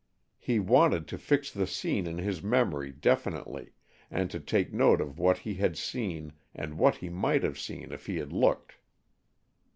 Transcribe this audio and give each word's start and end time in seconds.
He 0.39 0.57
wanted 0.57 1.07
to 1.09 1.17
fix 1.19 1.51
the 1.51 1.67
scene 1.67 2.07
in 2.07 2.17
his 2.17 2.41
memory 2.41 2.91
definitely, 2.91 3.73
and 4.09 4.31
to 4.31 4.39
take 4.39 4.73
note 4.73 4.99
of 4.99 5.19
what 5.19 5.37
he 5.37 5.53
had 5.53 5.77
seen 5.77 6.33
and 6.55 6.79
what 6.79 6.95
he 6.95 7.09
might 7.09 7.43
have 7.43 7.59
seen 7.59 7.91
if 7.91 8.07
he 8.07 8.17
had 8.17 8.33
looked. 8.33 8.77